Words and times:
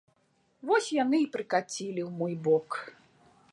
Вось 0.69 0.87
яны 1.03 1.17
і 1.25 1.29
прыкацілі 1.37 2.01
ў 2.05 2.09
мой 2.21 2.33
бок. 2.47 2.69